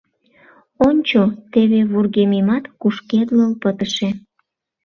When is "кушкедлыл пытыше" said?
2.81-4.09